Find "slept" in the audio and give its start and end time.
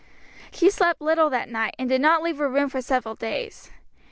0.71-0.99